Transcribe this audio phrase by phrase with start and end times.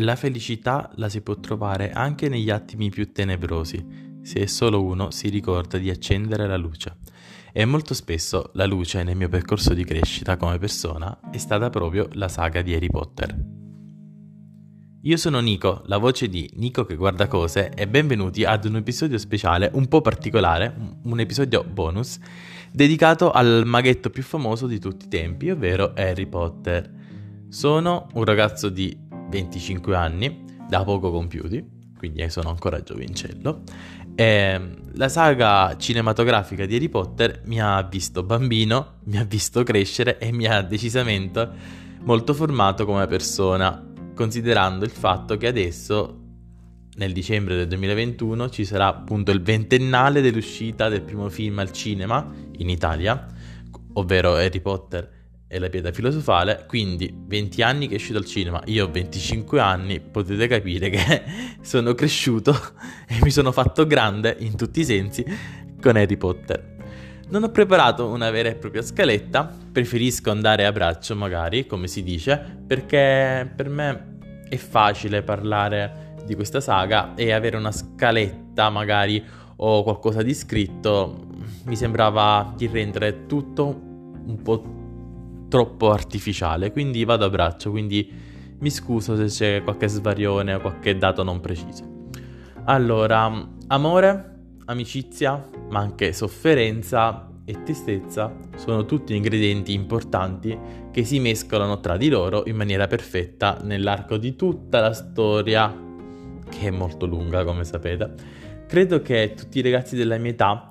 [0.00, 5.28] La felicità la si può trovare anche negli attimi più tenebrosi, se solo uno si
[5.28, 6.96] ricorda di accendere la luce.
[7.52, 12.08] E molto spesso la luce nel mio percorso di crescita come persona è stata proprio
[12.12, 13.36] la saga di Harry Potter.
[15.02, 19.18] Io sono Nico, la voce di Nico che guarda cose e benvenuti ad un episodio
[19.18, 22.18] speciale un po' particolare, un episodio bonus,
[22.72, 26.90] dedicato al maghetto più famoso di tutti i tempi, ovvero Harry Potter.
[27.50, 31.64] Sono un ragazzo di 25 anni, da poco compiuti,
[31.96, 33.62] quindi sono ancora giovincello,
[34.14, 34.60] e
[34.94, 40.32] la saga cinematografica di Harry Potter mi ha visto bambino, mi ha visto crescere e
[40.32, 41.48] mi ha decisamente
[42.00, 46.18] molto formato come persona, considerando il fatto che adesso,
[46.96, 52.30] nel dicembre del 2021, ci sarà appunto il ventennale dell'uscita del primo film al cinema
[52.58, 53.26] in Italia,
[53.94, 55.19] ovvero Harry Potter
[55.52, 59.58] e la pietra filosofale, quindi 20 anni che è uscito al cinema, io ho 25
[59.58, 61.22] anni, potete capire che
[61.60, 62.56] sono cresciuto
[63.08, 65.24] e mi sono fatto grande in tutti i sensi
[65.82, 66.76] con Harry Potter.
[67.30, 72.04] Non ho preparato una vera e propria scaletta, preferisco andare a braccio magari, come si
[72.04, 79.20] dice, perché per me è facile parlare di questa saga e avere una scaletta magari
[79.56, 81.26] o qualcosa di scritto
[81.64, 84.79] mi sembrava di rendere tutto un po'
[85.50, 88.10] troppo artificiale, quindi vado a braccio, quindi
[88.58, 91.98] mi scuso se c'è qualche svarione o qualche dato non preciso.
[92.64, 100.56] Allora, amore, amicizia, ma anche sofferenza e tristezza sono tutti ingredienti importanti
[100.92, 105.74] che si mescolano tra di loro in maniera perfetta nell'arco di tutta la storia,
[106.48, 108.14] che è molto lunga come sapete.
[108.68, 110.68] Credo che tutti i ragazzi della mia età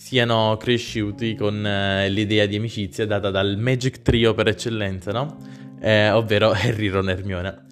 [0.00, 5.36] siano cresciuti con eh, l'idea di amicizia data dal Magic Trio per eccellenza, no?
[5.78, 7.66] Eh, ovvero Harry, Ron Hermione.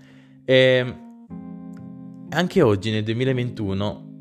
[0.45, 0.95] E
[2.29, 4.21] anche oggi, nel 2021,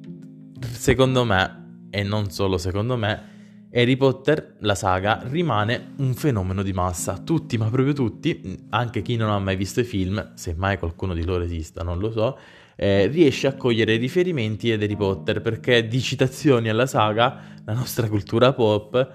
[0.72, 6.72] secondo me, e non solo secondo me, Harry Potter, la saga, rimane un fenomeno di
[6.72, 7.17] massa.
[7.17, 11.13] Tutti, ma proprio tutti, anche chi non ha mai visto i film, se mai qualcuno
[11.13, 12.40] di loro esista, non lo so,
[12.77, 18.07] eh, riesce a cogliere riferimenti ad Harry Potter perché di citazioni alla saga la nostra
[18.07, 19.13] cultura pop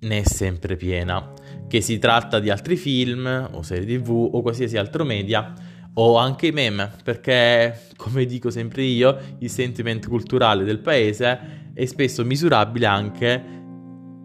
[0.00, 1.32] ne è sempre piena.
[1.66, 5.54] Che si tratta di altri film o serie tv o qualsiasi altro media
[5.94, 11.84] o anche i meme, perché come dico sempre io, il sentiment culturale del paese è
[11.86, 13.60] spesso misurabile anche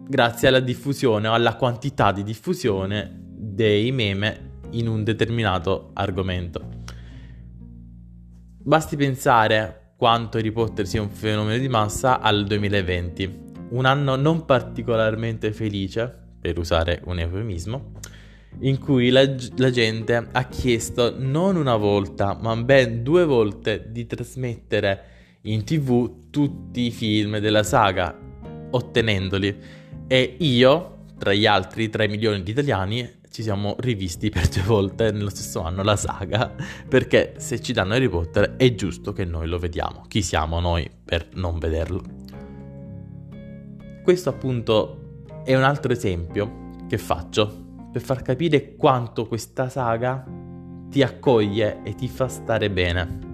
[0.08, 6.77] grazie alla diffusione o alla quantità di diffusione dei meme in un determinato argomento.
[8.68, 13.38] Basti pensare quanto Harry Potter sia un fenomeno di massa al 2020,
[13.70, 17.92] un anno non particolarmente felice, per usare un eufemismo,
[18.60, 19.22] in cui la,
[19.56, 25.04] la, gente ha chiesto non una volta, ma ben due volte di trasmettere
[25.44, 28.14] in tv tutti i film della saga,
[28.70, 29.56] ottenendoli.
[30.06, 35.10] E io, tra gli altri 3 milioni di italiani, ci siamo rivisti per due volte
[35.12, 36.54] nello stesso anno la saga,
[36.88, 40.04] perché se ci danno Harry Potter è giusto che noi lo vediamo.
[40.08, 42.02] Chi siamo noi per non vederlo?
[44.02, 50.24] Questo appunto è un altro esempio che faccio per far capire quanto questa saga
[50.90, 53.26] ti accoglie e ti fa stare bene.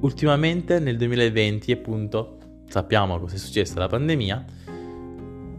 [0.00, 4.44] Ultimamente nel 2020 appunto sappiamo cosa è successo alla pandemia,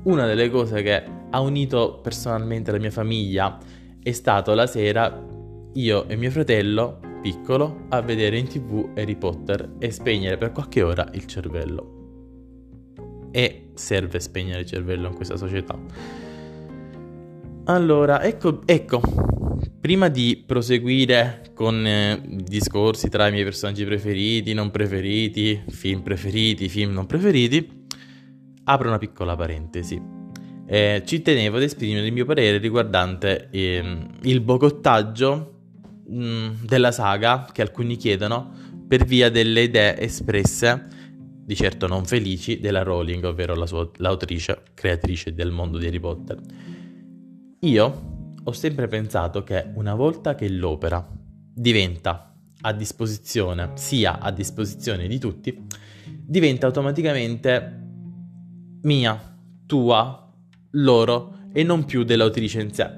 [0.04, 3.58] una delle cose che ha unito personalmente la mia famiglia
[4.02, 5.26] è stato la sera
[5.74, 10.82] io e mio fratello piccolo a vedere in tv Harry Potter e spegnere per qualche
[10.82, 11.98] ora il cervello.
[13.32, 15.78] E serve spegnere il cervello in questa società.
[17.66, 19.00] Allora, ecco, ecco,
[19.80, 26.68] prima di proseguire con eh, discorsi tra i miei personaggi preferiti, non preferiti, film preferiti,
[26.68, 27.86] film non preferiti,
[28.64, 30.19] apro una piccola parentesi.
[30.72, 35.62] Eh, ci tenevo ad esprimere il mio parere riguardante eh, il bogottaggio
[36.08, 38.54] mh, mm, della saga che alcuni chiedono
[38.88, 40.86] per via delle idee espresse,
[41.44, 46.00] di certo non felici, della Rowling, ovvero la sua, l'autrice, creatrice del mondo di Harry
[46.00, 46.40] Potter.
[47.62, 51.04] Io ho sempre pensato che una volta che l'opera
[51.52, 52.32] diventa
[52.62, 55.66] a disposizione, sia a disposizione di tutti,
[56.06, 57.88] diventa automaticamente
[58.82, 60.29] mia, tua,
[60.72, 62.90] loro e non più dell'autrice in sé.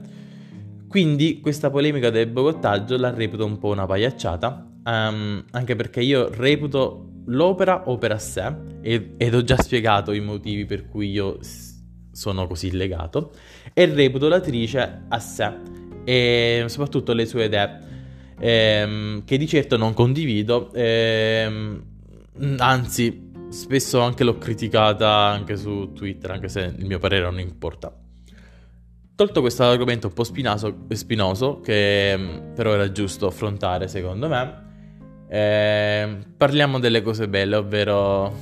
[0.88, 6.30] Quindi questa polemica del bogottaggio la reputo un po' una pagliacciata, um, anche perché io
[6.30, 11.40] reputo l'opera opera a sé ed ho già spiegato i motivi per cui io
[12.12, 13.32] sono così legato
[13.74, 15.54] e reputo l'attrice a sé
[16.04, 17.80] e soprattutto le sue idee.
[18.40, 21.84] ehm, che di certo non condivido, ehm,
[22.58, 27.94] anzi spesso anche l'ho criticata anche su Twitter, anche se il mio parere non importa.
[29.14, 34.70] Tolto questo argomento un po' spinoso, spinoso che mm, però era giusto affrontare secondo me,
[35.30, 38.34] eh, parliamo delle cose belle, ovvero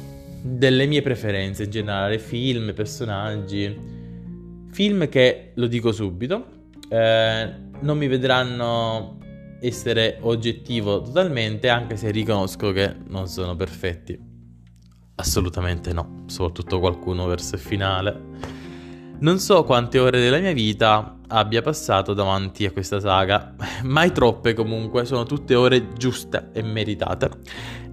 [0.42, 3.78] delle mie preferenze in generale, film, personaggi,
[4.72, 6.46] film che, lo dico subito,
[6.88, 9.18] eh, non mi vedranno
[9.60, 14.29] essere oggettivo totalmente, anche se riconosco che non sono perfetti.
[15.20, 18.22] Assolutamente no, soprattutto qualcuno verso il finale.
[19.20, 24.54] Non so quante ore della mia vita abbia passato davanti a questa saga, mai troppe
[24.54, 27.32] comunque, sono tutte ore giuste e meritate.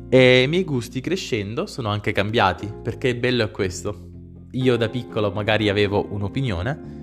[0.08, 4.08] E i miei gusti crescendo sono anche cambiati, perché il bello è questo.
[4.52, 6.94] Io da piccolo magari avevo un'opinione,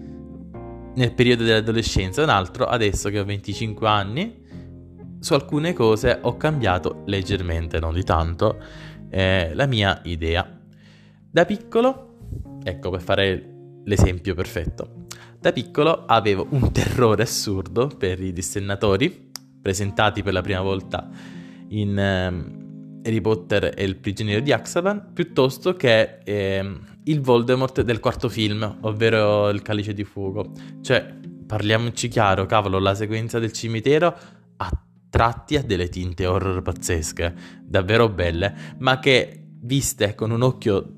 [0.96, 4.42] nel periodo dell'adolescenza un altro, adesso che ho 25 anni,
[5.20, 8.58] su alcune cose ho cambiato leggermente, non di tanto,
[9.14, 10.60] eh, la mia idea.
[11.30, 12.18] Da piccolo,
[12.64, 13.52] ecco per fare
[13.84, 15.06] l'esempio perfetto.
[15.40, 19.30] Da piccolo avevo un terrore assurdo per i dissennatori,
[19.62, 21.10] presentati per la prima volta
[21.70, 28.00] in um, Harry Potter e il prigioniero di Axaban, piuttosto che eh, il Voldemort del
[28.00, 30.54] quarto film, ovvero il Calice di Fuoco.
[30.82, 34.16] Cioè, parliamoci chiaro, cavolo, la sequenza del cimitero
[34.58, 34.84] a
[35.14, 40.92] tratti ha delle tinte horror pazzesche, davvero belle, ma che viste con un occhio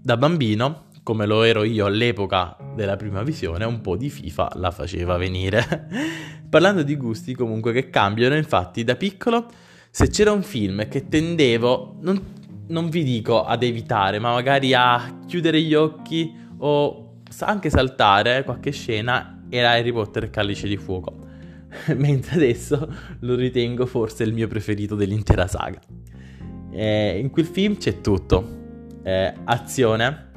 [0.00, 4.70] da bambino come lo ero io all'epoca della prima visione, un po' di FIFA la
[4.70, 5.88] faceva venire.
[6.48, 9.50] Parlando di gusti comunque che cambiano, infatti da piccolo
[9.90, 12.34] se c'era un film che tendevo, non,
[12.68, 18.70] non vi dico ad evitare, ma magari a chiudere gli occhi o anche saltare qualche
[18.70, 21.26] scena, era Harry Potter e Calice di Fuoco.
[21.96, 25.80] Mentre adesso lo ritengo forse il mio preferito dell'intera saga.
[26.70, 28.56] Eh, in quel film c'è tutto.
[29.02, 30.30] Eh, azione,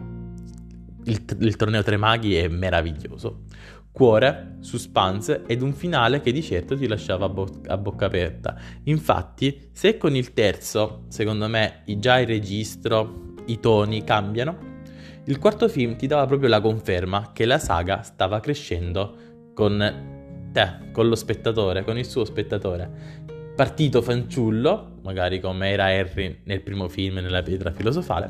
[1.06, 3.44] il, il torneo Tre Maghi è meraviglioso.
[3.92, 8.58] Cuore, suspense ed un finale che di certo ti lasciava a, bo- a, bocca aperta.
[8.84, 14.70] Infatti, se con il terzo, secondo me, già il registro, i toni cambiano,
[15.26, 20.11] il quarto film ti dava proprio la conferma che la saga stava crescendo con
[20.52, 23.20] te, con lo spettatore, con il suo spettatore.
[23.56, 28.30] Partito fanciullo, magari come era Harry nel primo film, nella pietra filosofale,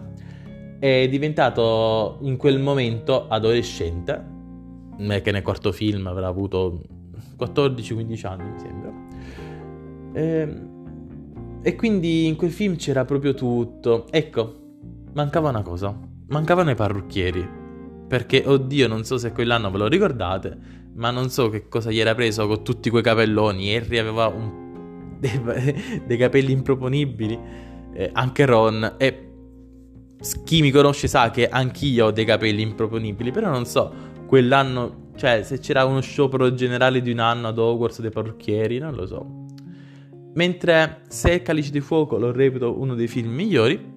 [0.80, 4.30] è diventato in quel momento adolescente,
[4.98, 6.82] che nel quarto film avrà avuto
[7.38, 8.94] 14-15 anni, mi sembra.
[10.14, 10.70] E, ehm,
[11.64, 14.08] e quindi in quel film c'era proprio tutto.
[14.10, 14.56] Ecco,
[15.14, 15.96] mancava una cosa,
[16.28, 17.61] mancavano i parrucchieri.
[18.12, 20.58] Perché, oddio, non so se quell'anno ve lo ricordate,
[20.96, 23.74] ma non so che cosa gli era preso con tutti quei capelloni.
[23.74, 25.16] Harry aveva un...
[25.18, 27.40] dei, dei capelli improponibili,
[27.94, 29.30] eh, anche Ron, e
[30.44, 33.90] chi mi conosce sa che anch'io ho dei capelli improponibili, però non so,
[34.28, 38.94] quell'anno, cioè se c'era uno sciopero generale di un anno ad Hogwarts dei parrucchieri, non
[38.94, 39.46] lo so.
[40.34, 43.91] Mentre se Calice di Fuoco lo reputo uno dei film migliori,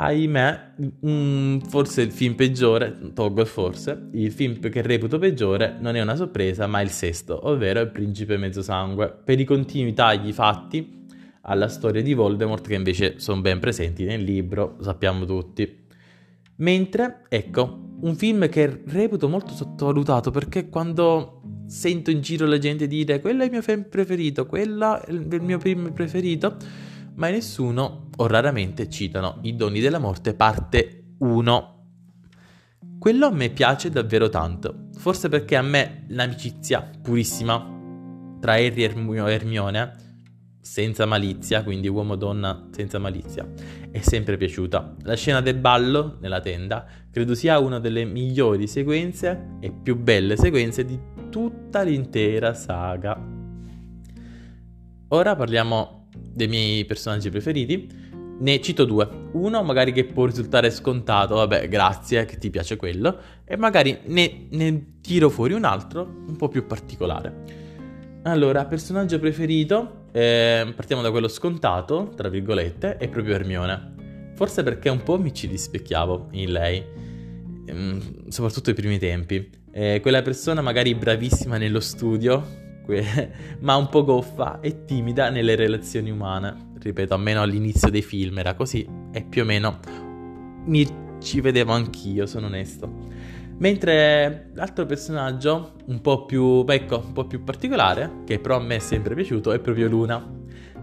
[0.00, 0.74] ahimè,
[1.06, 6.14] mm, forse il film peggiore, tolgo forse, il film che reputo peggiore non è una
[6.14, 11.06] sorpresa, ma il sesto, ovvero Il Principe Mezzosangue, per i continui tagli fatti
[11.42, 15.86] alla storia di Voldemort che invece sono ben presenti nel libro, sappiamo tutti.
[16.56, 22.86] Mentre, ecco, un film che reputo molto sottovalutato perché quando sento in giro la gente
[22.86, 26.56] dire quello è il mio film preferito, quello è il mio film preferito,
[27.18, 31.76] ma nessuno o raramente citano I doni della morte parte 1.
[32.98, 37.76] Quello a me piace davvero tanto, forse perché a me l'amicizia purissima
[38.40, 40.06] tra Harry e Hermione
[40.60, 43.48] senza malizia, quindi uomo-donna senza malizia,
[43.90, 44.96] è sempre piaciuta.
[45.02, 50.36] La scena del ballo nella tenda credo sia una delle migliori sequenze e più belle
[50.36, 50.98] sequenze di
[51.30, 53.20] tutta l'intera saga.
[55.08, 55.97] Ora parliamo
[56.38, 58.06] dei miei personaggi preferiti.
[58.40, 59.08] Ne cito due.
[59.32, 64.46] Uno magari che può risultare scontato, vabbè, grazie che ti piace quello, e magari ne,
[64.50, 67.66] ne tiro fuori un altro un po' più particolare.
[68.22, 74.32] Allora, personaggio preferito eh, partiamo da quello scontato, tra virgolette, è proprio Hermione.
[74.36, 76.84] Forse perché un po' mi ci rispecchiavo in lei,
[77.66, 79.50] ehm, soprattutto ai primi tempi.
[79.72, 83.30] Eh, quella persona magari bravissima nello studio, que-
[83.60, 86.70] ma un po' goffa e timida nelle relazioni umane.
[86.80, 89.78] Ripeto, almeno all'inizio dei film era così e più o meno
[90.64, 90.86] mi
[91.20, 93.06] ci vedevo anch'io, sono onesto.
[93.58, 98.76] Mentre l'altro personaggio, un po' più, ecco, un po' più particolare, che però a me
[98.76, 100.36] è sempre piaciuto, è proprio Luna.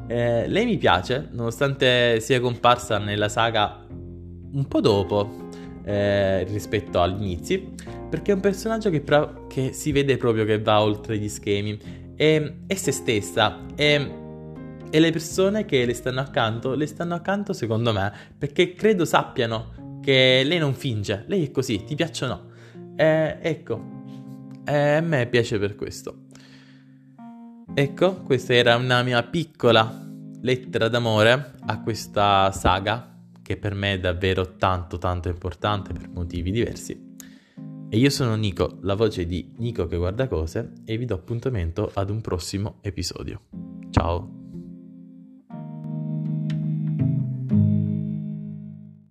[0.08, 5.48] Eh, lei mi piace, nonostante sia comparsa nella saga un po' dopo
[5.86, 7.74] eh, rispetto agli inizi,
[8.10, 12.14] perché è un personaggio che, pra- che, si vede proprio che va oltre gli schemi,
[12.16, 14.10] è, è se stessa, è,
[14.90, 20.00] e le persone che le stanno accanto, le stanno accanto secondo me, perché credo sappiano
[20.02, 22.52] che lei non finge, lei è così, ti piacciono.
[22.96, 23.84] Eh, ecco,
[24.66, 26.24] eh, a me piace per questo.
[27.74, 30.04] Ecco, questa era una mia piccola
[30.42, 36.52] lettera d'amore a questa saga che per me è davvero tanto tanto importante per motivi
[36.52, 37.05] diversi.
[37.90, 41.92] E io sono Nico, la voce di Nico che guarda cose e vi do appuntamento
[41.94, 43.42] ad un prossimo episodio.
[43.92, 44.45] Ciao!